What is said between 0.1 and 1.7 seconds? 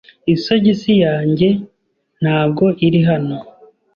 Isogisi yanjye